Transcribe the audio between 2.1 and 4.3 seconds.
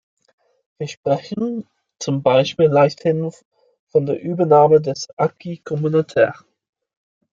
Beispiel leichthin von der